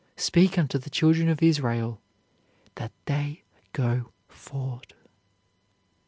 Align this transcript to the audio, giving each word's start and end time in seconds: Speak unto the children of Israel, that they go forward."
Speak 0.17 0.57
unto 0.57 0.79
the 0.79 0.89
children 0.89 1.29
of 1.29 1.43
Israel, 1.43 2.01
that 2.73 2.91
they 3.05 3.43
go 3.71 4.11
forward." 4.29 4.95